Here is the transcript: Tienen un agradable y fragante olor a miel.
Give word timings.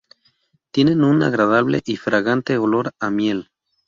Tienen 0.71 1.03
un 1.03 1.21
agradable 1.21 1.83
y 1.85 1.95
fragante 1.95 2.57
olor 2.57 2.91
a 2.99 3.11
miel. 3.11 3.49